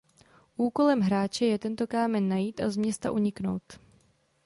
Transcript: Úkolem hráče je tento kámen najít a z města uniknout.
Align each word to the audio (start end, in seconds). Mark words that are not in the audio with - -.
Úkolem 0.57 0.99
hráče 0.99 1.45
je 1.45 1.57
tento 1.59 1.87
kámen 1.87 2.29
najít 2.29 2.59
a 2.61 2.69
z 2.69 2.77
města 2.77 3.11
uniknout. 3.11 3.63